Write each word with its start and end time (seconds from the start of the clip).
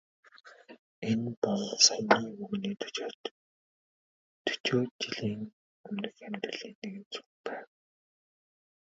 Энэ 1.09 1.29
бол 1.41 1.63
саяын 1.85 2.25
өвгөний 2.31 2.75
дөчөөд 2.81 3.23
жилийн 5.01 5.41
өмнөх 5.87 6.17
амьдралын 6.27 6.73
нэгэн 6.81 7.05
зураг 7.13 7.31
байв. 7.45 7.67